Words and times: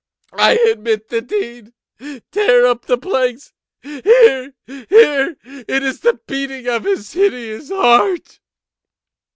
I 0.33 0.53
admit 0.71 1.09
the 1.09 1.21
deed!—tear 1.21 2.65
up 2.65 2.87
the 2.87 2.97
planks!—here, 2.97 4.55
here!—It 4.65 5.83
is 5.83 5.99
the 5.99 6.19
beating 6.25 6.65
of 6.65 6.85
his 6.85 7.13
hideous 7.13 7.69
heart!" 7.69 8.39